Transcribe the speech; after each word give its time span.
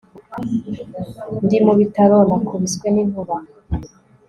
ndi 1.43 1.57
mu 1.65 1.73
bitaro. 1.79 2.17
nakubiswe 2.27 2.87
n'inkuba 2.91 3.35